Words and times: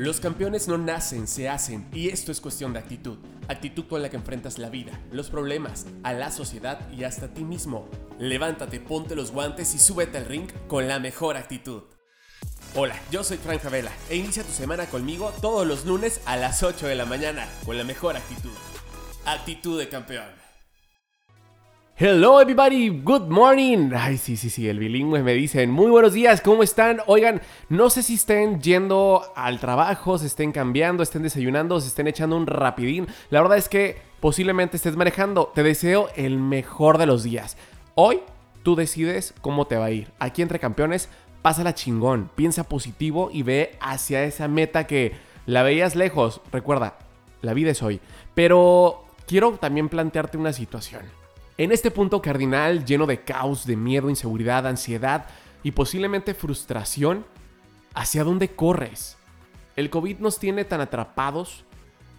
Los 0.00 0.18
campeones 0.18 0.66
no 0.66 0.78
nacen, 0.78 1.28
se 1.28 1.50
hacen, 1.50 1.86
y 1.92 2.08
esto 2.08 2.32
es 2.32 2.40
cuestión 2.40 2.72
de 2.72 2.78
actitud. 2.78 3.18
Actitud 3.48 3.84
con 3.84 4.00
la 4.00 4.08
que 4.08 4.16
enfrentas 4.16 4.56
la 4.56 4.70
vida, 4.70 4.98
los 5.12 5.28
problemas, 5.28 5.84
a 6.04 6.14
la 6.14 6.30
sociedad 6.30 6.90
y 6.90 7.04
hasta 7.04 7.26
a 7.26 7.34
ti 7.34 7.44
mismo. 7.44 7.86
Levántate, 8.18 8.80
ponte 8.80 9.14
los 9.14 9.30
guantes 9.30 9.74
y 9.74 9.78
súbete 9.78 10.16
al 10.16 10.24
ring 10.24 10.48
con 10.68 10.88
la 10.88 11.00
mejor 11.00 11.36
actitud. 11.36 11.82
Hola, 12.74 12.98
yo 13.10 13.22
soy 13.22 13.36
Frank 13.36 13.60
Javela 13.60 13.92
e 14.08 14.16
inicia 14.16 14.42
tu 14.42 14.52
semana 14.52 14.86
conmigo 14.86 15.34
todos 15.42 15.66
los 15.66 15.84
lunes 15.84 16.22
a 16.24 16.38
las 16.38 16.62
8 16.62 16.86
de 16.86 16.94
la 16.94 17.04
mañana 17.04 17.46
con 17.66 17.76
la 17.76 17.84
mejor 17.84 18.16
actitud. 18.16 18.56
Actitud 19.26 19.78
de 19.78 19.90
campeón. 19.90 20.49
Hello 22.02 22.40
everybody, 22.40 22.88
good 22.88 23.28
morning. 23.28 23.90
Ay, 23.94 24.16
sí, 24.16 24.38
sí, 24.38 24.48
sí, 24.48 24.66
el 24.66 24.78
bilingüe 24.78 25.22
me 25.22 25.34
dicen, 25.34 25.70
muy 25.70 25.90
buenos 25.90 26.14
días, 26.14 26.40
¿cómo 26.40 26.62
están? 26.62 27.02
Oigan, 27.06 27.42
no 27.68 27.90
sé 27.90 28.02
si 28.02 28.14
estén 28.14 28.62
yendo 28.62 29.22
al 29.36 29.60
trabajo, 29.60 30.16
se 30.16 30.26
estén 30.26 30.50
cambiando, 30.50 31.02
estén 31.02 31.24
desayunando, 31.24 31.78
se 31.78 31.88
estén 31.88 32.06
echando 32.06 32.38
un 32.38 32.46
rapidín. 32.46 33.06
La 33.28 33.42
verdad 33.42 33.58
es 33.58 33.68
que 33.68 33.98
posiblemente 34.18 34.78
estés 34.78 34.96
manejando. 34.96 35.52
Te 35.54 35.62
deseo 35.62 36.08
el 36.16 36.38
mejor 36.38 36.96
de 36.96 37.04
los 37.04 37.22
días. 37.22 37.58
Hoy 37.96 38.20
tú 38.62 38.76
decides 38.76 39.34
cómo 39.42 39.66
te 39.66 39.76
va 39.76 39.84
a 39.84 39.90
ir. 39.90 40.10
Aquí 40.20 40.40
entre 40.40 40.58
campeones, 40.58 41.10
pásala 41.42 41.74
chingón, 41.74 42.30
piensa 42.34 42.64
positivo 42.64 43.28
y 43.30 43.42
ve 43.42 43.76
hacia 43.78 44.24
esa 44.24 44.48
meta 44.48 44.86
que 44.86 45.12
la 45.44 45.62
veías 45.62 45.96
lejos. 45.96 46.40
Recuerda, 46.50 46.96
la 47.42 47.52
vida 47.52 47.72
es 47.72 47.82
hoy. 47.82 48.00
Pero 48.34 49.04
quiero 49.26 49.52
también 49.58 49.90
plantearte 49.90 50.38
una 50.38 50.54
situación. 50.54 51.20
En 51.58 51.72
este 51.72 51.90
punto 51.90 52.22
cardinal, 52.22 52.84
lleno 52.84 53.06
de 53.06 53.22
caos, 53.22 53.66
de 53.66 53.76
miedo, 53.76 54.08
inseguridad, 54.08 54.66
ansiedad 54.66 55.26
y 55.62 55.72
posiblemente 55.72 56.34
frustración, 56.34 57.26
¿hacia 57.94 58.24
dónde 58.24 58.48
corres? 58.48 59.18
El 59.76 59.90
COVID 59.90 60.18
nos 60.18 60.38
tiene 60.38 60.64
tan 60.64 60.80
atrapados 60.80 61.64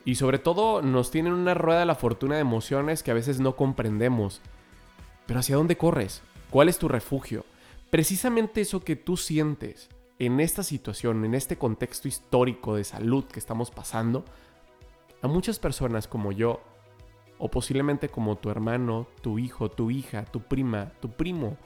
y 0.05 0.15
sobre 0.15 0.39
todo 0.39 0.81
nos 0.81 1.11
tiene 1.11 1.29
en 1.29 1.35
una 1.35 1.53
rueda 1.53 1.81
de 1.81 1.85
la 1.85 1.95
fortuna 1.95 2.35
de 2.35 2.41
emociones 2.41 3.03
que 3.03 3.11
a 3.11 3.15
veces 3.15 3.39
no 3.39 3.55
comprendemos. 3.55 4.41
Pero 5.25 5.39
¿hacia 5.39 5.55
dónde 5.55 5.77
corres? 5.77 6.21
¿Cuál 6.49 6.69
es 6.69 6.77
tu 6.77 6.87
refugio? 6.87 7.45
Precisamente 7.89 8.61
eso 8.61 8.83
que 8.83 8.95
tú 8.95 9.17
sientes 9.17 9.89
en 10.19 10.39
esta 10.39 10.63
situación, 10.63 11.25
en 11.25 11.33
este 11.33 11.57
contexto 11.57 12.07
histórico 12.07 12.75
de 12.75 12.83
salud 12.83 13.25
que 13.25 13.39
estamos 13.39 13.71
pasando, 13.71 14.23
a 15.21 15.27
muchas 15.27 15.59
personas 15.59 16.07
como 16.07 16.31
yo 16.31 16.61
o 17.41 17.49
posiblemente 17.49 18.07
como 18.07 18.37
tu 18.37 18.51
hermano, 18.51 19.07
tu 19.21 19.39
hijo, 19.39 19.69
tu 19.71 19.89
hija, 19.89 20.25
tu 20.25 20.41
prima, 20.41 20.91
tu 21.01 21.09
primo, 21.09 21.57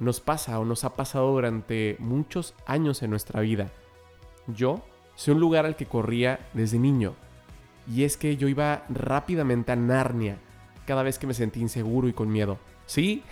nos 0.00 0.20
pasa 0.20 0.58
o 0.58 0.64
nos 0.64 0.82
ha 0.82 0.96
pasado 0.96 1.30
durante 1.30 1.94
muchos 2.00 2.54
años 2.66 3.00
en 3.04 3.10
nuestra 3.10 3.40
vida. 3.40 3.70
Yo 4.48 4.82
sé 5.14 5.30
un 5.30 5.38
lugar 5.38 5.66
al 5.66 5.76
que 5.76 5.86
corría 5.86 6.40
desde 6.52 6.80
niño, 6.80 7.14
y 7.86 8.02
es 8.02 8.16
que 8.16 8.36
yo 8.36 8.48
iba 8.48 8.84
rápidamente 8.88 9.70
a 9.70 9.76
Narnia 9.76 10.38
cada 10.84 11.04
vez 11.04 11.16
que 11.16 11.28
me 11.28 11.34
sentí 11.34 11.60
inseguro 11.60 12.08
y 12.08 12.12
con 12.12 12.28
miedo. 12.30 12.58
¿Sí? 12.86 13.22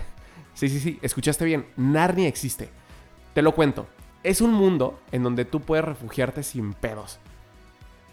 Sí, 0.54 0.68
sí, 0.68 0.78
sí, 0.78 1.00
escuchaste 1.02 1.44
bien, 1.44 1.66
Narnia 1.76 2.28
existe. 2.28 2.68
Te 3.34 3.42
lo 3.42 3.56
cuento, 3.56 3.88
es 4.22 4.40
un 4.40 4.52
mundo 4.54 5.00
en 5.10 5.24
donde 5.24 5.44
tú 5.44 5.60
puedes 5.60 5.84
refugiarte 5.84 6.44
sin 6.44 6.74
pedos 6.74 7.18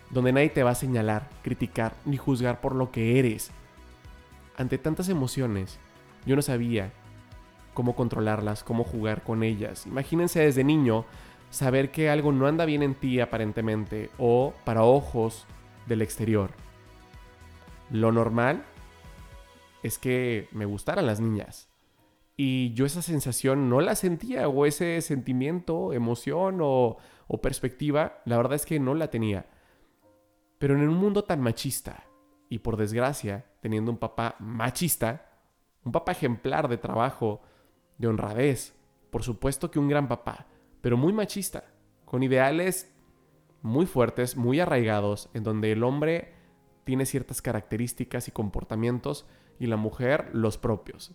donde 0.10 0.32
nadie 0.32 0.50
te 0.50 0.64
va 0.64 0.72
a 0.72 0.76
señalar, 0.76 1.30
criticar 1.44 1.94
ni 2.06 2.18
juzgar 2.18 2.62
por 2.62 2.76
lo 2.76 2.92
que 2.92 3.20
eres. 3.20 3.52
Ante 4.56 4.78
tantas 4.78 5.10
emociones, 5.10 5.80
yo 6.26 6.36
no 6.36 6.42
sabía 6.42 6.92
cómo 7.74 7.96
controlarlas, 7.96 8.64
cómo 8.64 8.84
jugar 8.84 9.24
con 9.24 9.44
ellas. 9.44 9.86
Imagínense 9.86 10.40
desde 10.40 10.64
niño 10.64 11.06
saber 11.50 11.92
que 11.92 12.10
algo 12.10 12.32
no 12.32 12.48
anda 12.48 12.66
bien 12.66 12.84
en 12.84 12.96
ti 12.96 13.20
aparentemente 13.20 14.10
o 14.18 14.54
para 14.66 14.84
ojos 14.84 15.46
del 15.86 16.02
exterior. 16.02 16.52
Lo 17.92 18.12
normal 18.12 18.64
es 19.84 19.98
que 19.98 20.50
me 20.52 20.66
gustaran 20.66 21.06
las 21.06 21.20
niñas. 21.20 21.70
Y 22.36 22.74
yo 22.74 22.86
esa 22.86 23.02
sensación 23.02 23.70
no 23.70 23.82
la 23.82 23.96
sentía, 23.96 24.48
o 24.48 24.66
ese 24.66 25.02
sentimiento, 25.02 25.94
emoción 25.94 26.60
o, 26.62 26.98
o 27.28 27.42
perspectiva, 27.42 28.22
la 28.26 28.38
verdad 28.38 28.56
es 28.56 28.66
que 28.66 28.80
no 28.80 28.94
la 28.94 29.10
tenía. 29.10 29.48
Pero 30.58 30.76
en 30.76 30.88
un 30.88 30.96
mundo 30.96 31.24
tan 31.24 31.42
machista, 31.42 32.04
y 32.50 32.60
por 32.60 32.78
desgracia, 32.78 33.46
teniendo 33.62 33.92
un 33.92 33.98
papá 33.98 34.36
machista, 34.40 35.30
un 35.84 35.92
papá 35.92 36.14
ejemplar 36.14 36.68
de 36.68 36.78
trabajo, 36.78 37.42
de 37.98 38.08
honradez, 38.08 38.76
por 39.10 39.24
supuesto 39.24 39.72
que 39.72 39.80
un 39.80 39.88
gran 39.88 40.08
papá, 40.08 40.48
pero 40.82 40.98
muy 40.98 41.14
machista, 41.14 41.66
con 42.06 42.24
ideales 42.24 42.94
muy 43.62 43.86
fuertes, 43.86 44.38
muy 44.38 44.60
arraigados, 44.60 45.30
en 45.34 45.44
donde 45.44 45.72
el 45.72 45.84
hombre 45.84 46.34
tiene 46.84 47.06
ciertas 47.06 47.42
características 47.42 48.28
y 48.28 48.32
comportamientos 48.32 49.26
y 49.60 49.66
la 49.66 49.78
mujer 49.78 50.30
los 50.34 50.58
propios. 50.58 51.12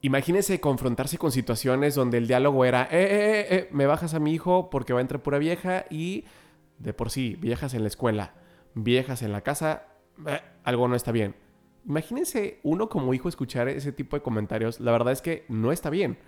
Imagínese 0.00 0.60
confrontarse 0.60 1.18
con 1.18 1.30
situaciones 1.30 1.94
donde 1.94 2.16
el 2.18 2.26
diálogo 2.26 2.64
era, 2.64 2.84
eh, 2.84 2.88
eh, 2.92 3.40
eh, 3.40 3.46
eh 3.50 3.68
me 3.70 3.86
bajas 3.86 4.14
a 4.14 4.20
mi 4.20 4.32
hijo 4.32 4.70
porque 4.70 4.94
va 4.94 5.00
a 5.00 5.02
entrar 5.02 5.22
pura 5.22 5.36
vieja 5.36 5.84
y 5.90 6.24
de 6.78 6.94
por 6.94 7.10
sí, 7.10 7.36
viejas 7.38 7.74
en 7.74 7.82
la 7.82 7.88
escuela 7.88 8.32
viejas 8.74 9.22
en 9.22 9.32
la 9.32 9.42
casa, 9.42 9.86
eh, 10.26 10.40
algo 10.64 10.88
no 10.88 10.94
está 10.94 11.12
bien. 11.12 11.34
Imagínense 11.86 12.60
uno 12.62 12.88
como 12.88 13.14
hijo 13.14 13.28
escuchar 13.28 13.68
ese 13.68 13.92
tipo 13.92 14.16
de 14.16 14.22
comentarios, 14.22 14.80
la 14.80 14.92
verdad 14.92 15.12
es 15.12 15.22
que 15.22 15.44
no 15.48 15.72
está 15.72 15.90
bien, 15.90 16.18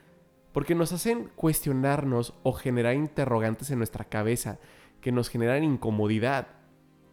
porque 0.53 0.75
nos 0.75 0.93
hacen 0.93 1.31
cuestionarnos 1.37 2.35
o 2.43 2.53
generar 2.53 2.95
interrogantes 2.95 3.71
en 3.71 3.79
nuestra 3.79 4.05
cabeza 4.05 4.59
que 5.01 5.13
nos 5.13 5.29
generan 5.29 5.65
incomodidad 5.65 6.49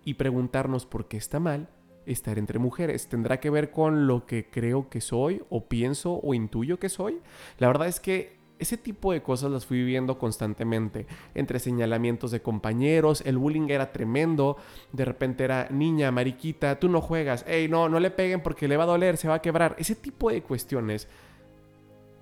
y 0.05 0.13
preguntarnos 0.15 0.85
por 0.85 1.07
qué 1.07 1.17
está 1.17 1.39
mal 1.39 1.69
estar 2.05 2.39
entre 2.39 2.59
mujeres. 2.59 3.07
¿Tendrá 3.07 3.39
que 3.39 3.49
ver 3.49 3.71
con 3.71 4.07
lo 4.07 4.25
que 4.25 4.49
creo 4.49 4.89
que 4.89 5.01
soy 5.01 5.43
o 5.49 5.67
pienso 5.67 6.19
o 6.23 6.33
intuyo 6.33 6.79
que 6.79 6.89
soy? 6.89 7.21
La 7.57 7.67
verdad 7.67 7.87
es 7.87 7.99
que 7.99 8.38
ese 8.59 8.77
tipo 8.77 9.13
de 9.13 9.21
cosas 9.21 9.51
las 9.51 9.65
fui 9.65 9.77
viviendo 9.77 10.19
constantemente, 10.19 11.07
entre 11.33 11.59
señalamientos 11.59 12.31
de 12.31 12.41
compañeros, 12.41 13.23
el 13.25 13.37
bullying 13.37 13.69
era 13.69 13.91
tremendo, 13.91 14.57
de 14.91 15.05
repente 15.05 15.45
era 15.45 15.67
niña, 15.69 16.11
mariquita, 16.11 16.79
tú 16.79 16.89
no 16.89 17.01
juegas, 17.01 17.45
hey, 17.47 17.67
no, 17.69 17.87
no 17.89 17.99
le 17.99 18.11
peguen 18.11 18.41
porque 18.41 18.67
le 18.67 18.77
va 18.77 18.83
a 18.83 18.87
doler, 18.87 19.17
se 19.17 19.29
va 19.29 19.35
a 19.35 19.41
quebrar, 19.41 19.75
ese 19.79 19.95
tipo 19.95 20.29
de 20.29 20.43
cuestiones 20.43 21.07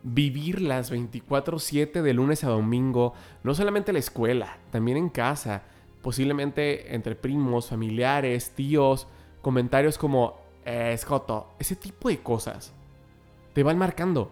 vivirlas 0.03 0.91
24/7 0.91 2.01
de 2.01 2.13
lunes 2.13 2.43
a 2.43 2.49
domingo, 2.49 3.13
no 3.43 3.55
solamente 3.55 3.91
en 3.91 3.95
la 3.95 3.99
escuela, 3.99 4.57
también 4.71 4.97
en 4.97 5.09
casa, 5.09 5.63
posiblemente 6.01 6.95
entre 6.95 7.15
primos, 7.15 7.67
familiares, 7.67 8.51
tíos, 8.51 9.07
comentarios 9.41 9.97
como, 9.97 10.39
eh, 10.65 10.95
ese 11.59 11.75
tipo 11.75 12.09
de 12.09 12.19
cosas, 12.19 12.73
te 13.53 13.63
van 13.63 13.77
marcando 13.77 14.31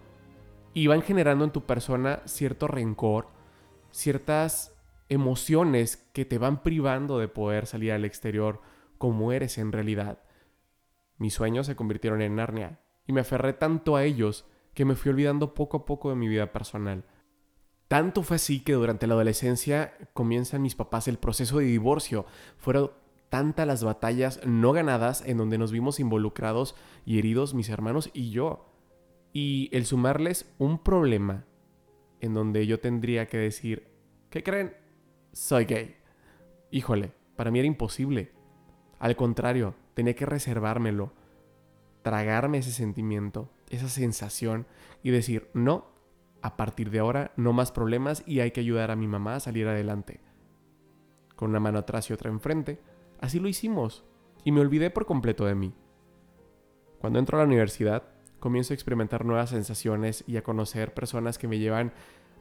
y 0.76 0.88
van 0.88 1.02
generando 1.02 1.46
en 1.46 1.52
tu 1.52 1.66
persona 1.66 2.22
cierto 2.26 2.68
rencor, 2.68 3.30
ciertas 3.92 4.78
emociones 5.08 6.06
que 6.12 6.26
te 6.26 6.38
van 6.38 6.64
privando 6.64 7.18
de 7.18 7.30
poder 7.30 7.66
salir 7.66 7.94
al 7.94 8.04
exterior 8.04 8.60
como 8.98 9.32
eres 9.32 9.58
en 9.58 9.72
realidad. 9.72 10.20
Mis 11.18 11.34
sueños 11.34 11.66
se 11.66 11.78
convirtieron 11.78 12.22
en 12.22 12.36
Narnia 12.36 12.82
y 13.08 13.14
me 13.14 13.22
aferré 13.22 13.54
tanto 13.54 13.96
a 13.96 14.04
ellos 14.04 14.46
que 14.74 14.84
me 14.84 14.96
fui 14.96 15.12
olvidando 15.12 15.54
poco 15.54 15.78
a 15.78 15.86
poco 15.86 16.10
de 16.10 16.18
mi 16.18 16.28
vida 16.28 16.52
personal. 16.52 17.06
Tanto 17.88 18.22
fue 18.22 18.36
así 18.36 18.60
que 18.60 18.74
durante 18.74 19.08
la 19.08 19.14
adolescencia 19.14 19.94
comienzan 20.12 20.62
mis 20.62 20.76
papás 20.76 21.08
el 21.08 21.20
proceso 21.20 21.60
de 21.60 21.66
divorcio. 21.66 22.26
Fueron 22.58 22.92
tantas 23.30 23.66
las 23.66 23.82
batallas 23.82 24.42
no 24.46 24.74
ganadas 24.74 25.24
en 25.26 25.38
donde 25.38 25.58
nos 25.58 25.72
vimos 25.72 26.02
involucrados 26.02 26.76
y 27.06 27.18
heridos 27.18 27.54
mis 27.54 27.70
hermanos 27.70 28.10
y 28.14 28.32
yo 28.32 28.75
y 29.36 29.68
el 29.74 29.86
sumarles 29.86 30.50
un 30.60 30.80
problema 30.80 31.44
en 32.22 32.34
donde 32.34 32.66
yo 32.68 32.80
tendría 32.80 33.28
que 33.28 33.38
decir, 33.38 33.86
¿qué 34.30 34.42
creen? 34.42 34.74
Soy 35.34 35.66
gay. 35.66 35.98
Híjole, 36.72 37.12
para 37.36 37.52
mí 37.52 37.60
era 37.60 37.68
imposible. 37.68 38.32
Al 38.98 39.18
contrario, 39.18 39.76
tenía 39.94 40.16
que 40.16 40.26
reservármelo, 40.26 41.12
tragarme 42.02 42.60
ese 42.60 42.72
sentimiento, 42.72 43.52
esa 43.70 43.90
sensación 43.90 44.68
y 45.04 45.12
decir, 45.12 45.50
no, 45.54 45.88
a 46.42 46.56
partir 46.56 46.90
de 46.90 47.00
ahora 47.00 47.34
no 47.36 47.52
más 47.52 47.74
problemas 47.74 48.24
y 48.26 48.40
hay 48.40 48.52
que 48.52 48.62
ayudar 48.62 48.90
a 48.90 48.96
mi 48.96 49.10
mamá 49.10 49.36
a 49.36 49.42
salir 49.42 49.68
adelante. 49.68 50.22
Con 51.36 51.50
una 51.50 51.60
mano 51.60 51.80
atrás 51.80 52.10
y 52.10 52.14
otra 52.14 52.32
enfrente, 52.32 52.80
así 53.20 53.42
lo 53.42 53.50
hicimos 53.50 54.06
y 54.46 54.54
me 54.54 54.62
olvidé 54.62 54.92
por 54.92 55.06
completo 55.06 55.46
de 55.46 55.56
mí. 55.56 55.74
Cuando 57.00 57.20
entro 57.20 57.38
a 57.38 57.42
la 57.42 57.48
universidad, 57.48 58.15
comienzo 58.40 58.74
a 58.74 58.76
experimentar 58.76 59.26
nuevas 59.26 59.50
sensaciones 59.50 60.24
y 60.28 60.38
a 60.38 60.44
conocer 60.44 60.94
personas 60.94 61.38
que 61.38 61.48
me 61.48 61.60
llevan 61.60 61.94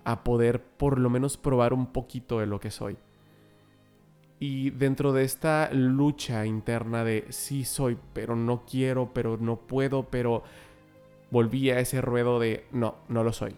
a 0.04 0.22
poder 0.22 0.62
por 0.62 0.98
lo 0.98 1.10
menos 1.10 1.36
probar 1.36 1.72
un 1.72 1.86
poquito 1.92 2.40
de 2.40 2.46
lo 2.46 2.60
que 2.60 2.70
soy. 2.70 2.96
Y 4.38 4.70
dentro 4.70 5.12
de 5.12 5.24
esta 5.24 5.70
lucha 5.72 6.44
interna 6.44 7.04
de 7.04 7.26
sí 7.30 7.64
soy, 7.64 7.96
pero 8.12 8.36
no 8.36 8.64
quiero, 8.66 9.12
pero 9.14 9.38
no 9.38 9.56
puedo, 9.56 10.10
pero 10.10 10.42
volví 11.30 11.70
a 11.70 11.80
ese 11.80 12.00
ruedo 12.00 12.38
de 12.38 12.66
no, 12.70 12.96
no 13.08 13.24
lo 13.24 13.32
soy. 13.32 13.54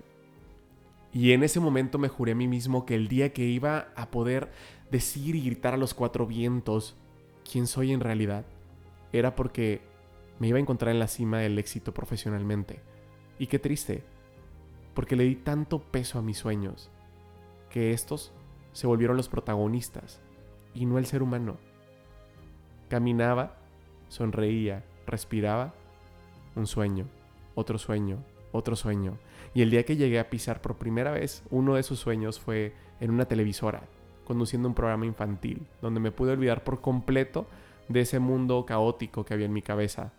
Y 1.12 1.32
en 1.32 1.42
ese 1.42 1.60
momento 1.60 1.98
me 1.98 2.08
juré 2.08 2.32
a 2.32 2.36
mí 2.36 2.46
mismo 2.46 2.84
que 2.84 2.94
el 2.94 3.08
día 3.08 3.32
que 3.32 3.44
iba 3.44 3.88
a 3.96 4.10
poder 4.10 4.50
decir 4.90 5.34
y 5.34 5.44
gritar 5.44 5.74
a 5.74 5.78
los 5.78 5.94
cuatro 5.94 6.26
vientos 6.26 6.94
quién 7.50 7.66
soy 7.66 7.92
en 7.92 8.00
realidad, 8.00 8.44
era 9.12 9.34
porque 9.34 9.80
me 10.38 10.48
iba 10.48 10.58
a 10.58 10.60
encontrar 10.60 10.92
en 10.92 10.98
la 10.98 11.08
cima 11.08 11.38
del 11.38 11.58
éxito 11.58 11.92
profesionalmente. 11.94 12.80
Y 13.38 13.46
qué 13.46 13.58
triste, 13.58 14.02
porque 14.94 15.16
le 15.16 15.24
di 15.24 15.36
tanto 15.36 15.80
peso 15.80 16.18
a 16.18 16.22
mis 16.22 16.38
sueños, 16.38 16.90
que 17.70 17.92
estos 17.92 18.32
se 18.72 18.86
volvieron 18.86 19.16
los 19.16 19.28
protagonistas 19.28 20.20
y 20.74 20.86
no 20.86 20.98
el 20.98 21.06
ser 21.06 21.22
humano. 21.22 21.56
Caminaba, 22.88 23.56
sonreía, 24.08 24.84
respiraba, 25.06 25.74
un 26.54 26.66
sueño, 26.66 27.06
otro 27.54 27.78
sueño, 27.78 28.18
otro 28.52 28.76
sueño. 28.76 29.18
Y 29.54 29.62
el 29.62 29.70
día 29.70 29.84
que 29.84 29.96
llegué 29.96 30.18
a 30.18 30.30
pisar 30.30 30.60
por 30.60 30.76
primera 30.76 31.10
vez, 31.10 31.42
uno 31.50 31.74
de 31.74 31.80
esos 31.80 31.98
sueños 31.98 32.40
fue 32.40 32.74
en 33.00 33.10
una 33.10 33.26
televisora, 33.26 33.82
conduciendo 34.24 34.68
un 34.68 34.74
programa 34.74 35.06
infantil, 35.06 35.66
donde 35.80 36.00
me 36.00 36.12
pude 36.12 36.32
olvidar 36.32 36.64
por 36.64 36.80
completo 36.80 37.46
de 37.88 38.00
ese 38.00 38.18
mundo 38.18 38.64
caótico 38.66 39.24
que 39.24 39.34
había 39.34 39.46
en 39.46 39.52
mi 39.52 39.62
cabeza. 39.62 40.12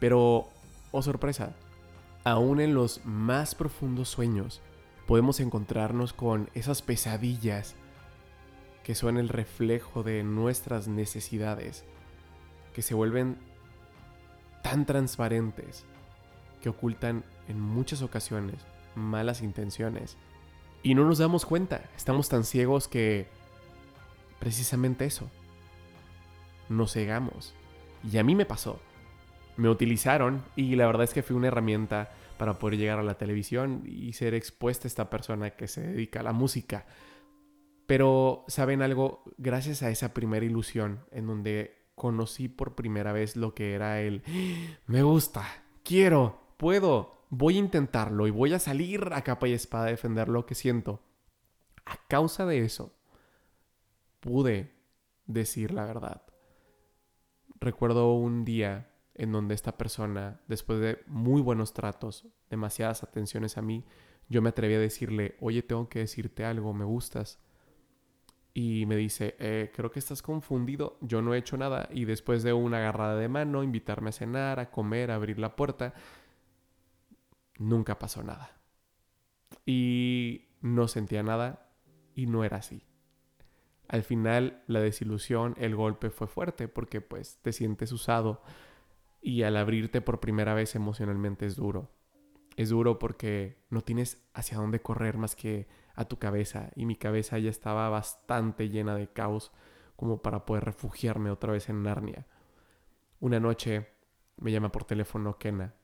Pero, 0.00 0.48
oh 0.92 1.02
sorpresa, 1.02 1.54
aún 2.24 2.60
en 2.60 2.74
los 2.74 3.04
más 3.04 3.54
profundos 3.54 4.08
sueños 4.08 4.60
podemos 5.06 5.40
encontrarnos 5.40 6.12
con 6.12 6.50
esas 6.54 6.82
pesadillas 6.82 7.74
que 8.82 8.94
son 8.94 9.16
el 9.16 9.28
reflejo 9.28 10.02
de 10.02 10.22
nuestras 10.22 10.86
necesidades, 10.86 11.84
que 12.72 12.82
se 12.82 12.94
vuelven 12.94 13.36
tan 14.62 14.86
transparentes, 14.86 15.84
que 16.60 16.68
ocultan 16.68 17.24
en 17.48 17.60
muchas 17.60 18.02
ocasiones 18.02 18.56
malas 18.94 19.42
intenciones. 19.42 20.16
Y 20.82 20.94
no 20.94 21.04
nos 21.04 21.18
damos 21.18 21.46
cuenta, 21.46 21.82
estamos 21.96 22.28
tan 22.28 22.44
ciegos 22.44 22.88
que 22.88 23.28
precisamente 24.38 25.04
eso, 25.04 25.28
nos 26.68 26.92
cegamos. 26.92 27.54
Y 28.10 28.18
a 28.18 28.24
mí 28.24 28.34
me 28.34 28.46
pasó. 28.46 28.78
Me 29.56 29.68
utilizaron 29.68 30.42
y 30.54 30.76
la 30.76 30.86
verdad 30.86 31.04
es 31.04 31.14
que 31.14 31.22
fue 31.22 31.36
una 31.36 31.48
herramienta 31.48 32.10
para 32.38 32.58
poder 32.58 32.78
llegar 32.78 32.98
a 32.98 33.02
la 33.02 33.18
televisión 33.18 33.82
y 33.86 34.12
ser 34.12 34.34
expuesta 34.34 34.86
a 34.86 34.88
esta 34.88 35.10
persona 35.10 35.50
que 35.50 35.68
se 35.68 35.80
dedica 35.80 36.20
a 36.20 36.24
la 36.24 36.32
música. 36.32 36.86
Pero, 37.86 38.44
¿saben 38.48 38.82
algo? 38.82 39.22
Gracias 39.38 39.82
a 39.82 39.90
esa 39.90 40.12
primera 40.12 40.44
ilusión 40.44 41.00
en 41.12 41.26
donde 41.26 41.86
conocí 41.94 42.48
por 42.48 42.74
primera 42.74 43.12
vez 43.12 43.36
lo 43.36 43.54
que 43.54 43.72
era 43.72 44.00
el 44.02 44.22
me 44.86 45.02
gusta, 45.02 45.44
quiero, 45.82 46.38
puedo, 46.58 47.24
voy 47.30 47.56
a 47.56 47.60
intentarlo 47.60 48.26
y 48.26 48.30
voy 48.30 48.52
a 48.52 48.58
salir 48.58 49.08
a 49.12 49.22
capa 49.22 49.48
y 49.48 49.52
espada 49.52 49.86
a 49.86 49.90
defender 49.90 50.28
lo 50.28 50.46
que 50.46 50.54
siento. 50.54 51.00
A 51.86 51.96
causa 52.08 52.44
de 52.44 52.64
eso, 52.64 52.92
pude 54.20 54.72
decir 55.26 55.72
la 55.72 55.86
verdad. 55.86 56.22
Recuerdo 57.60 58.12
un 58.12 58.44
día 58.44 58.90
en 59.18 59.32
donde 59.32 59.54
esta 59.54 59.76
persona, 59.76 60.40
después 60.46 60.78
de 60.80 61.02
muy 61.06 61.40
buenos 61.40 61.72
tratos, 61.72 62.26
demasiadas 62.50 63.02
atenciones 63.02 63.56
a 63.56 63.62
mí, 63.62 63.84
yo 64.28 64.42
me 64.42 64.50
atreví 64.50 64.74
a 64.74 64.80
decirle, 64.80 65.36
oye, 65.40 65.62
tengo 65.62 65.88
que 65.88 66.00
decirte 66.00 66.44
algo, 66.44 66.74
me 66.74 66.84
gustas. 66.84 67.40
Y 68.52 68.86
me 68.86 68.96
dice, 68.96 69.36
eh, 69.38 69.70
creo 69.74 69.90
que 69.90 69.98
estás 69.98 70.22
confundido, 70.22 70.98
yo 71.00 71.22
no 71.22 71.34
he 71.34 71.38
hecho 71.38 71.56
nada. 71.56 71.88
Y 71.92 72.04
después 72.04 72.42
de 72.42 72.52
una 72.52 72.78
agarrada 72.78 73.16
de 73.16 73.28
mano, 73.28 73.62
invitarme 73.62 74.10
a 74.10 74.12
cenar, 74.12 74.60
a 74.60 74.70
comer, 74.70 75.10
a 75.10 75.14
abrir 75.14 75.38
la 75.38 75.56
puerta, 75.56 75.94
nunca 77.58 77.98
pasó 77.98 78.22
nada. 78.22 78.58
Y 79.64 80.48
no 80.60 80.88
sentía 80.88 81.22
nada 81.22 81.70
y 82.14 82.26
no 82.26 82.44
era 82.44 82.58
así. 82.58 82.82
Al 83.88 84.02
final 84.02 84.62
la 84.66 84.80
desilusión, 84.80 85.54
el 85.58 85.76
golpe 85.76 86.10
fue 86.10 86.26
fuerte 86.26 86.66
porque 86.66 87.00
pues 87.00 87.38
te 87.42 87.52
sientes 87.52 87.92
usado 87.92 88.42
y 89.26 89.42
al 89.42 89.56
abrirte 89.56 90.00
por 90.00 90.20
primera 90.20 90.54
vez 90.54 90.76
emocionalmente 90.76 91.46
es 91.46 91.56
duro. 91.56 91.90
Es 92.54 92.68
duro 92.68 93.00
porque 93.00 93.58
no 93.70 93.80
tienes 93.80 94.24
hacia 94.34 94.56
dónde 94.56 94.80
correr 94.80 95.18
más 95.18 95.34
que 95.34 95.66
a 95.96 96.04
tu 96.04 96.20
cabeza 96.20 96.70
y 96.76 96.86
mi 96.86 96.94
cabeza 96.94 97.36
ya 97.40 97.50
estaba 97.50 97.88
bastante 97.88 98.68
llena 98.68 98.94
de 98.94 99.08
caos 99.08 99.50
como 99.96 100.22
para 100.22 100.46
poder 100.46 100.64
refugiarme 100.64 101.32
otra 101.32 101.52
vez 101.52 101.68
en 101.68 101.82
Narnia. 101.82 102.24
Una 103.18 103.40
noche 103.40 103.88
me 104.36 104.52
llama 104.52 104.70
por 104.70 104.84
teléfono 104.84 105.38
Kena, 105.38 105.74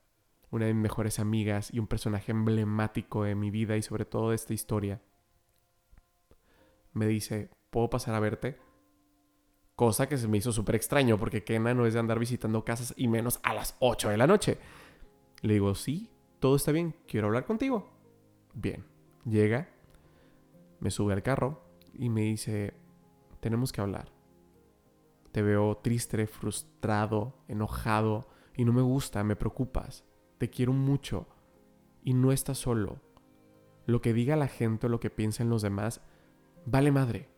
una 0.53 0.67
de 0.67 0.75
mis 0.75 0.85
mejores 0.85 1.19
amigas 1.19 1.75
y 1.75 1.81
un 1.81 1.89
personaje 1.89 2.31
emblemático 2.31 3.25
de 3.25 3.35
mi 3.35 3.51
vida 3.51 3.77
y 3.77 3.83
sobre 3.83 4.05
todo 4.05 4.31
de 4.31 4.37
esta 4.37 4.55
historia. 4.55 5.03
Me 6.93 7.09
dice, 7.09 7.51
¿puedo 7.71 7.91
pasar 7.91 8.15
a 8.15 8.21
verte? 8.21 8.61
Cosa 9.77 10.09
que 10.09 10.19
se 10.19 10.29
me 10.29 10.39
hizo 10.39 10.53
súper 10.53 10.75
extraño 10.75 11.19
porque 11.19 11.45
Kena 11.45 11.75
no 11.75 11.87
es 11.87 11.95
de 11.95 12.01
andar 12.01 12.19
visitando 12.19 12.65
casas 12.65 12.93
y 12.97 13.09
menos 13.09 13.41
a 13.43 13.55
las 13.55 13.77
8 13.81 14.11
de 14.11 14.17
la 14.17 14.27
noche. 14.27 14.59
Le 15.41 15.55
digo, 15.55 15.75
sí, 15.75 16.11
todo 16.41 16.57
está 16.57 16.73
bien, 16.73 16.95
quiero 17.07 17.29
hablar 17.29 17.47
contigo. 17.47 17.91
Bien, 18.55 18.85
llega, 19.25 19.71
me 20.81 20.91
sube 20.91 21.15
al 21.15 21.23
carro 21.23 21.65
y 21.95 22.11
me 22.11 22.23
dice, 22.23 22.75
tenemos 23.41 23.73
que 23.73 23.81
hablar. 23.81 24.13
Te 25.33 25.41
veo 25.41 25.79
triste, 25.79 26.27
frustrado, 26.27 27.35
enojado 27.49 28.29
y 28.55 28.65
no 28.65 28.73
me 28.73 28.83
gusta, 28.83 29.25
me 29.25 29.37
preocupas. 29.37 30.05
Te 30.37 30.51
quiero 30.51 30.73
mucho 30.73 31.27
y 32.03 32.13
no 32.13 32.33
estás 32.33 32.59
solo. 32.59 33.01
Lo 33.87 34.03
que 34.03 34.13
diga 34.13 34.37
la 34.37 34.49
gente 34.49 34.87
o 34.87 34.91
lo 34.91 35.01
que 35.01 35.11
piensen 35.11 35.49
los 35.49 35.63
demás, 35.63 36.03
vale 36.67 36.93
madre. 36.93 37.29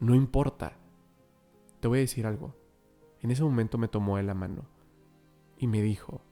No 0.00 0.14
importa. 0.14 0.79
Te 1.80 1.88
voy 1.88 1.98
a 1.98 2.02
decir 2.02 2.26
algo. 2.26 2.54
En 3.20 3.30
ese 3.30 3.42
momento 3.42 3.78
me 3.78 3.88
tomó 3.88 4.18
de 4.18 4.22
la 4.22 4.34
mano 4.34 4.66
y 5.56 5.66
me 5.66 5.82
dijo, 5.82 6.22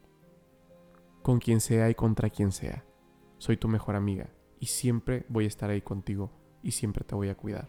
con 1.23 1.39
quien 1.39 1.61
sea 1.61 1.91
y 1.91 1.95
contra 1.95 2.31
quien 2.31 2.53
sea, 2.53 2.85
soy 3.39 3.57
tu 3.57 3.69
mejor 3.69 3.97
amiga 3.97 4.31
y 4.61 4.67
siempre 4.67 5.25
voy 5.29 5.45
a 5.45 5.49
estar 5.49 5.71
ahí 5.71 5.83
contigo 5.83 6.31
y 6.63 6.73
siempre 6.73 7.05
te 7.05 7.15
voy 7.15 7.29
a 7.29 7.37
cuidar. 7.37 7.69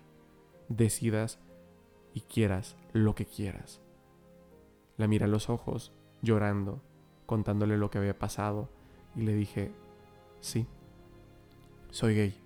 Decidas 0.67 1.39
y 2.13 2.21
quieras 2.21 2.77
lo 2.93 3.15
que 3.15 3.25
quieras. 3.25 3.81
La 4.97 5.07
miré 5.07 5.25
a 5.25 5.29
los 5.29 5.49
ojos, 5.49 5.93
llorando, 6.21 6.81
contándole 7.25 7.77
lo 7.77 7.89
que 7.89 7.97
había 7.97 8.17
pasado 8.17 8.69
y 9.15 9.21
le 9.21 9.33
dije, 9.33 9.71
sí, 10.39 10.67
soy 11.91 12.15
gay. 12.15 12.41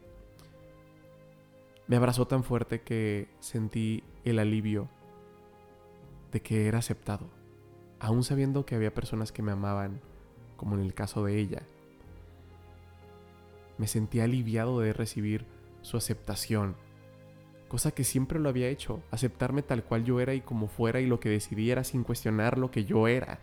Me 1.88 1.96
abrazó 1.96 2.28
tan 2.28 2.44
fuerte 2.44 2.82
que 2.82 3.30
sentí 3.40 4.04
el 4.24 4.40
alivio 4.40 4.90
de 6.34 6.42
que 6.42 6.68
era 6.68 6.80
aceptado, 6.80 7.30
aún 8.00 8.24
sabiendo 8.24 8.66
que 8.66 8.76
había 8.76 8.94
personas 8.94 9.32
que 9.32 9.42
me 9.42 9.54
amaban, 9.54 10.02
como 10.58 10.76
en 10.76 10.82
el 10.82 10.94
caso 10.94 11.24
de 11.24 11.40
ella. 11.40 11.62
Me 13.78 13.88
sentí 13.88 14.20
aliviado 14.20 14.82
de 14.82 14.92
recibir 14.92 15.46
su 15.82 15.96
aceptación, 15.96 16.76
cosa 17.70 17.92
que 17.92 18.04
siempre 18.04 18.40
lo 18.40 18.50
había 18.50 18.68
hecho, 18.68 19.02
aceptarme 19.12 19.62
tal 19.62 19.86
cual 19.86 20.04
yo 20.04 20.20
era 20.20 20.34
y 20.34 20.42
como 20.42 20.68
fuera 20.68 21.00
y 21.00 21.06
lo 21.06 21.22
que 21.22 21.30
decidiera 21.30 21.86
sin 21.86 22.04
cuestionar 22.04 22.58
lo 22.58 22.70
que 22.70 22.84
yo 22.84 23.08
era. 23.08 23.40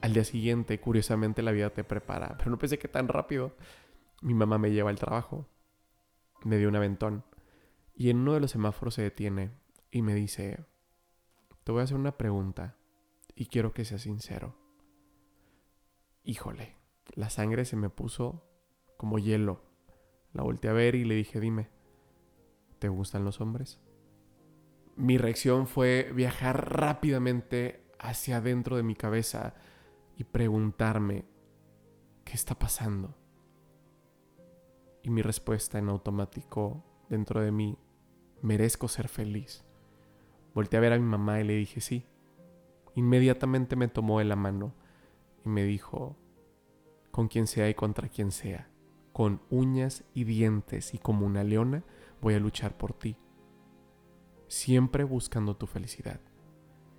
Al 0.00 0.12
día 0.12 0.24
siguiente, 0.24 0.80
curiosamente, 0.80 1.42
la 1.42 1.52
vida 1.52 1.70
te 1.70 1.84
prepara, 1.84 2.36
pero 2.36 2.50
no 2.50 2.58
pensé 2.58 2.78
que 2.78 2.88
tan 2.88 3.08
rápido. 3.08 3.52
Mi 4.20 4.34
mamá 4.34 4.58
me 4.58 4.72
lleva 4.72 4.90
al 4.90 4.98
trabajo 4.98 5.46
me 6.44 6.58
dio 6.58 6.68
un 6.68 6.76
aventón. 6.76 7.24
Y 7.94 8.10
en 8.10 8.18
uno 8.18 8.34
de 8.34 8.40
los 8.40 8.50
semáforos 8.50 8.94
se 8.94 9.02
detiene 9.02 9.50
y 9.94 10.02
me 10.02 10.12
dice, 10.16 10.58
te 11.62 11.70
voy 11.70 11.80
a 11.80 11.84
hacer 11.84 11.96
una 11.96 12.18
pregunta 12.18 12.76
y 13.36 13.46
quiero 13.46 13.72
que 13.72 13.84
seas 13.84 14.02
sincero. 14.02 14.58
Híjole, 16.24 16.74
la 17.14 17.30
sangre 17.30 17.64
se 17.64 17.76
me 17.76 17.90
puso 17.90 18.44
como 18.96 19.20
hielo. 19.20 19.62
La 20.32 20.42
volteé 20.42 20.70
a 20.70 20.72
ver 20.72 20.96
y 20.96 21.04
le 21.04 21.14
dije, 21.14 21.38
dime, 21.38 21.70
¿te 22.80 22.88
gustan 22.88 23.24
los 23.24 23.40
hombres? 23.40 23.80
Mi 24.96 25.16
reacción 25.16 25.68
fue 25.68 26.10
viajar 26.12 26.76
rápidamente 26.76 27.86
hacia 28.00 28.38
adentro 28.38 28.76
de 28.76 28.82
mi 28.82 28.96
cabeza 28.96 29.54
y 30.16 30.24
preguntarme, 30.24 31.24
¿qué 32.24 32.32
está 32.32 32.58
pasando? 32.58 33.16
Y 35.04 35.10
mi 35.10 35.22
respuesta 35.22 35.78
en 35.78 35.88
automático 35.88 36.84
dentro 37.08 37.40
de 37.40 37.52
mí, 37.52 37.78
merezco 38.42 38.88
ser 38.88 39.06
feliz. 39.06 39.64
Volté 40.54 40.76
a 40.76 40.80
ver 40.80 40.92
a 40.92 40.98
mi 40.98 41.04
mamá 41.04 41.40
y 41.40 41.44
le 41.44 41.54
dije 41.54 41.80
sí. 41.80 42.06
Inmediatamente 42.94 43.76
me 43.76 43.88
tomó 43.88 44.20
de 44.20 44.24
la 44.24 44.36
mano 44.36 44.74
y 45.44 45.48
me 45.48 45.64
dijo, 45.64 46.16
con 47.10 47.28
quien 47.28 47.46
sea 47.46 47.68
y 47.68 47.74
contra 47.74 48.08
quien 48.08 48.30
sea, 48.30 48.70
con 49.12 49.42
uñas 49.50 50.04
y 50.14 50.24
dientes 50.24 50.94
y 50.94 50.98
como 50.98 51.26
una 51.26 51.44
leona, 51.44 51.84
voy 52.20 52.34
a 52.34 52.40
luchar 52.40 52.76
por 52.76 52.92
ti. 52.92 53.16
Siempre 54.46 55.04
buscando 55.04 55.56
tu 55.56 55.66
felicidad, 55.66 56.20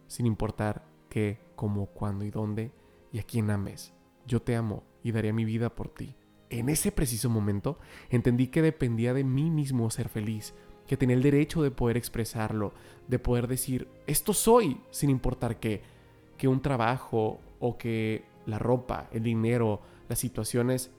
sin 0.07 0.25
importar 0.25 0.85
qué, 1.09 1.39
cómo, 1.55 1.88
cuándo 1.88 2.25
y 2.25 2.31
dónde 2.31 2.74
y 3.12 3.19
a 3.19 3.24
quién 3.24 3.50
ames. 3.50 3.93
Yo 4.27 4.41
te 4.41 4.55
amo 4.55 4.83
y 5.01 5.12
daré 5.12 5.31
mi 5.31 5.45
vida 5.45 5.74
por 5.74 5.89
ti 5.89 6.15
en 6.50 6.69
ese 6.69 6.91
preciso 6.91 7.29
momento 7.29 7.79
entendí 8.09 8.47
que 8.47 8.62
dependía 8.62 9.13
de 9.13 9.24
mí 9.24 9.50
mismo 9.50 9.89
ser 9.89 10.09
feliz, 10.09 10.53
que 10.87 10.97
tenía 10.97 11.15
el 11.15 11.23
derecho 11.23 11.63
de 11.63 11.71
poder 11.71 11.97
expresarlo, 11.97 12.73
de 13.07 13.19
poder 13.19 13.47
decir, 13.47 13.87
esto 14.07 14.33
soy, 14.33 14.81
sin 14.91 15.09
importar 15.09 15.59
qué, 15.59 15.81
que 16.37 16.47
un 16.47 16.61
trabajo 16.61 17.39
o 17.59 17.77
que 17.77 18.25
la 18.45 18.59
ropa, 18.59 19.07
el 19.11 19.23
dinero, 19.23 19.81
las 20.07 20.19
situaciones 20.19 20.91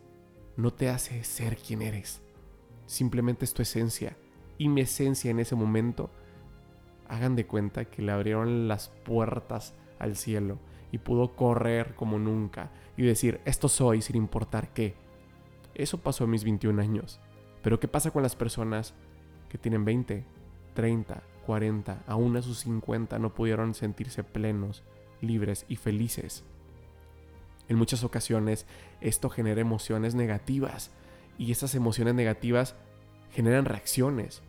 no 0.57 0.73
te 0.73 0.89
hace 0.89 1.23
ser 1.25 1.57
quien 1.57 1.83
eres. 1.83 2.23
Simplemente 2.87 3.45
es 3.45 3.55
tu 3.55 3.63
esencia. 3.63 4.17
Y 4.59 4.69
mi 4.69 4.81
esencia 4.81 5.31
en 5.31 5.39
ese 5.39 5.55
momento, 5.55 6.11
hagan 7.09 7.37
de 7.37 7.47
cuenta 7.47 7.85
que 7.85 8.03
le 8.03 8.13
abrieron 8.13 8.69
las 8.69 8.89
puertas 9.05 9.75
al 9.99 10.17
cielo 10.17 10.59
y 10.91 10.99
pudo 10.99 11.37
correr 11.37 11.95
como 11.95 12.19
nunca 12.19 12.71
y 12.97 13.03
decir, 13.03 13.41
esto 13.45 13.69
soy 13.69 14.03
sin 14.03 14.17
importar 14.17 14.73
qué. 14.73 14.95
Eso 15.75 15.99
pasó 15.99 16.25
a 16.25 16.27
mis 16.27 16.45
21 16.45 16.81
años. 16.81 17.21
Pero 17.63 17.79
¿qué 17.81 17.89
pasa 17.89 18.11
con 18.11 18.23
las 18.23 18.37
personas 18.37 18.95
que 19.57 19.63
tienen 19.63 19.87
20, 19.87 20.23
30, 20.75 21.23
40, 21.47 22.05
aún 22.07 22.37
a 22.37 22.43
sus 22.43 22.61
50 22.61 23.19
no 23.19 23.33
pudieron 23.33 23.73
sentirse 23.75 24.23
plenos, 24.23 24.83
libres 25.23 25.65
y 25.67 25.77
felices? 25.77 26.45
En 27.69 27.79
muchas 27.79 28.05
ocasiones 28.05 28.67
esto 29.01 29.31
genera 29.31 29.63
emociones 29.63 30.15
negativas 30.15 30.91
y 31.39 31.53
esas 31.53 31.75
emociones 31.75 32.15
negativas 32.15 32.75
generan 33.33 33.65
reacciones. 33.65 34.43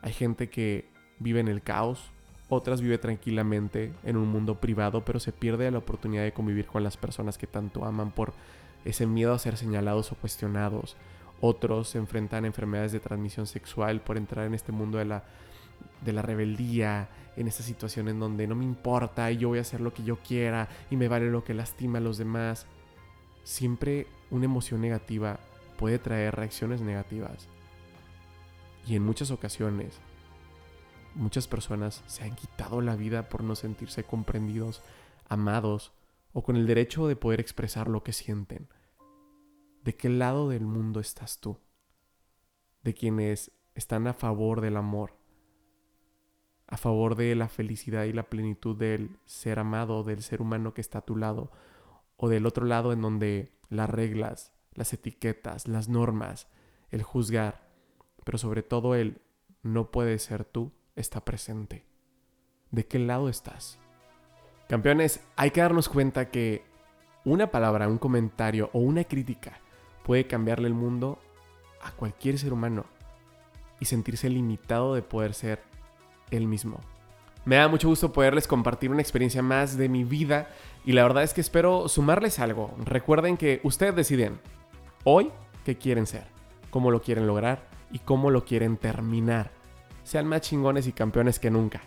Hay 0.00 0.14
gente 0.14 0.48
que 0.48 0.88
vive 1.18 1.40
en 1.40 1.48
el 1.48 1.60
caos, 1.60 2.10
otras 2.48 2.80
vive 2.80 2.96
tranquilamente 2.96 3.92
en 4.02 4.16
un 4.16 4.28
mundo 4.28 4.60
privado, 4.60 5.04
pero 5.04 5.20
se 5.20 5.32
pierde 5.32 5.70
la 5.70 5.78
oportunidad 5.78 6.22
de 6.22 6.32
convivir 6.32 6.66
con 6.66 6.82
las 6.82 6.96
personas 6.96 7.36
que 7.36 7.46
tanto 7.46 7.84
aman 7.84 8.12
por 8.12 8.32
ese 8.86 9.06
miedo 9.06 9.34
a 9.34 9.38
ser 9.38 9.58
señalados 9.58 10.10
o 10.10 10.14
cuestionados. 10.14 10.96
Otros 11.40 11.90
se 11.90 11.98
enfrentan 11.98 12.44
a 12.44 12.46
enfermedades 12.46 12.92
de 12.92 13.00
transmisión 13.00 13.46
sexual 13.46 14.00
por 14.00 14.16
entrar 14.16 14.46
en 14.46 14.54
este 14.54 14.72
mundo 14.72 14.98
de 14.98 15.04
la, 15.04 15.24
de 16.04 16.12
la 16.12 16.22
rebeldía, 16.22 17.08
en 17.36 17.48
esta 17.48 17.62
situación 17.62 18.08
en 18.08 18.18
donde 18.18 18.46
no 18.46 18.54
me 18.54 18.64
importa 18.64 19.30
y 19.30 19.36
yo 19.36 19.48
voy 19.48 19.58
a 19.58 19.62
hacer 19.62 19.80
lo 19.80 19.92
que 19.92 20.02
yo 20.02 20.16
quiera 20.16 20.68
y 20.90 20.96
me 20.96 21.08
vale 21.08 21.30
lo 21.30 21.44
que 21.44 21.54
lastima 21.54 21.98
a 21.98 22.00
los 22.00 22.16
demás. 22.16 22.66
Siempre 23.44 24.06
una 24.30 24.46
emoción 24.46 24.80
negativa 24.80 25.38
puede 25.78 25.98
traer 25.98 26.34
reacciones 26.34 26.80
negativas. 26.80 27.48
Y 28.86 28.96
en 28.96 29.02
muchas 29.02 29.30
ocasiones, 29.30 29.98
muchas 31.14 31.46
personas 31.46 32.02
se 32.06 32.24
han 32.24 32.34
quitado 32.34 32.80
la 32.80 32.96
vida 32.96 33.28
por 33.28 33.42
no 33.42 33.54
sentirse 33.54 34.04
comprendidos, 34.04 34.82
amados 35.28 35.92
o 36.32 36.42
con 36.42 36.56
el 36.56 36.66
derecho 36.66 37.08
de 37.08 37.16
poder 37.16 37.40
expresar 37.40 37.88
lo 37.88 38.02
que 38.02 38.12
sienten. 38.12 38.68
¿De 39.86 39.94
qué 39.94 40.08
lado 40.08 40.48
del 40.48 40.66
mundo 40.66 40.98
estás 40.98 41.38
tú? 41.38 41.60
De 42.82 42.92
quienes 42.92 43.52
están 43.76 44.08
a 44.08 44.14
favor 44.14 44.60
del 44.60 44.76
amor, 44.76 45.16
a 46.66 46.76
favor 46.76 47.14
de 47.14 47.36
la 47.36 47.46
felicidad 47.46 48.02
y 48.02 48.12
la 48.12 48.24
plenitud 48.24 48.76
del 48.76 49.16
ser 49.26 49.60
amado, 49.60 50.02
del 50.02 50.24
ser 50.24 50.42
humano 50.42 50.74
que 50.74 50.80
está 50.80 50.98
a 50.98 51.04
tu 51.04 51.14
lado, 51.14 51.52
o 52.16 52.28
del 52.28 52.46
otro 52.46 52.66
lado 52.66 52.92
en 52.92 53.00
donde 53.00 53.52
las 53.68 53.88
reglas, 53.88 54.52
las 54.74 54.92
etiquetas, 54.92 55.68
las 55.68 55.88
normas, 55.88 56.48
el 56.90 57.04
juzgar, 57.04 57.70
pero 58.24 58.38
sobre 58.38 58.64
todo 58.64 58.96
el 58.96 59.22
no 59.62 59.92
puede 59.92 60.18
ser 60.18 60.44
tú, 60.44 60.72
está 60.96 61.24
presente. 61.24 61.86
¿De 62.72 62.88
qué 62.88 62.98
lado 62.98 63.28
estás? 63.28 63.78
Campeones, 64.68 65.24
hay 65.36 65.52
que 65.52 65.60
darnos 65.60 65.88
cuenta 65.88 66.28
que 66.32 66.64
una 67.24 67.52
palabra, 67.52 67.86
un 67.86 67.98
comentario 67.98 68.68
o 68.72 68.80
una 68.80 69.04
crítica 69.04 69.60
puede 70.06 70.28
cambiarle 70.28 70.68
el 70.68 70.74
mundo 70.74 71.18
a 71.82 71.90
cualquier 71.90 72.38
ser 72.38 72.52
humano 72.52 72.84
y 73.80 73.86
sentirse 73.86 74.30
limitado 74.30 74.94
de 74.94 75.02
poder 75.02 75.34
ser 75.34 75.60
él 76.30 76.46
mismo. 76.46 76.80
Me 77.44 77.56
da 77.56 77.66
mucho 77.66 77.88
gusto 77.88 78.12
poderles 78.12 78.46
compartir 78.46 78.92
una 78.92 79.02
experiencia 79.02 79.42
más 79.42 79.76
de 79.76 79.88
mi 79.88 80.04
vida 80.04 80.48
y 80.84 80.92
la 80.92 81.02
verdad 81.02 81.24
es 81.24 81.34
que 81.34 81.40
espero 81.40 81.88
sumarles 81.88 82.38
algo. 82.38 82.72
Recuerden 82.84 83.36
que 83.36 83.60
ustedes 83.64 83.96
deciden 83.96 84.38
hoy 85.02 85.32
qué 85.64 85.76
quieren 85.76 86.06
ser, 86.06 86.28
cómo 86.70 86.92
lo 86.92 87.02
quieren 87.02 87.26
lograr 87.26 87.66
y 87.90 87.98
cómo 87.98 88.30
lo 88.30 88.44
quieren 88.44 88.76
terminar. 88.76 89.50
Sean 90.04 90.28
más 90.28 90.42
chingones 90.42 90.86
y 90.86 90.92
campeones 90.92 91.40
que 91.40 91.50
nunca. 91.50 91.82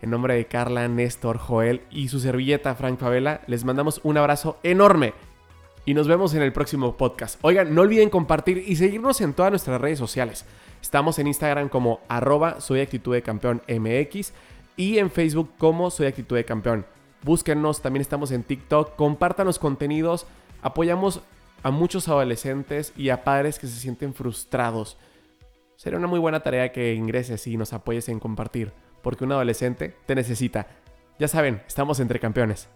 En 0.00 0.10
nombre 0.10 0.34
de 0.34 0.46
Carla, 0.46 0.86
Néstor, 0.86 1.38
Joel 1.38 1.82
y 1.90 2.06
su 2.06 2.20
servilleta 2.20 2.76
Frank 2.76 3.00
Favela, 3.00 3.40
les 3.48 3.64
mandamos 3.64 4.00
un 4.04 4.16
abrazo 4.16 4.60
enorme 4.62 5.12
y 5.84 5.94
nos 5.94 6.08
vemos 6.08 6.34
en 6.34 6.42
el 6.42 6.52
próximo 6.52 6.96
podcast. 6.96 7.38
Oigan, 7.42 7.74
no 7.74 7.82
olviden 7.82 8.10
compartir 8.10 8.64
y 8.66 8.76
seguirnos 8.76 9.20
en 9.20 9.34
todas 9.34 9.52
nuestras 9.52 9.80
redes 9.80 9.98
sociales. 9.98 10.44
Estamos 10.80 11.18
en 11.18 11.26
Instagram 11.26 11.68
como 11.68 12.00
arroba 12.08 12.60
soy 12.60 12.80
actitud 12.80 13.14
campeón 13.22 13.62
y 14.76 14.98
en 14.98 15.10
Facebook 15.10 15.52
como 15.58 15.90
soy 15.90 16.06
actitud 16.06 16.36
de 16.36 16.44
campeón. 16.44 16.86
Búsquennos, 17.22 17.80
también 17.80 18.02
estamos 18.02 18.30
en 18.32 18.42
TikTok, 18.42 18.96
compartan 18.96 19.46
los 19.46 19.58
contenidos, 19.58 20.26
apoyamos 20.62 21.22
a 21.62 21.70
muchos 21.70 22.08
adolescentes 22.08 22.92
y 22.96 23.08
a 23.08 23.24
padres 23.24 23.58
que 23.58 23.66
se 23.66 23.80
sienten 23.80 24.12
frustrados. 24.12 24.98
Sería 25.76 25.98
una 25.98 26.06
muy 26.08 26.20
buena 26.20 26.40
tarea 26.40 26.70
que 26.70 26.94
ingreses 26.94 27.46
y 27.46 27.56
nos 27.56 27.72
apoyes 27.72 28.08
en 28.10 28.20
compartir, 28.20 28.72
porque 29.02 29.24
un 29.24 29.32
adolescente 29.32 29.96
te 30.06 30.14
necesita. 30.14 30.66
Ya 31.18 31.28
saben, 31.28 31.62
estamos 31.66 31.98
entre 32.00 32.20
campeones. 32.20 32.68